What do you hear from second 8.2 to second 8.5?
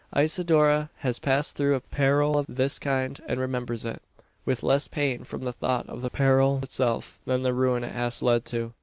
led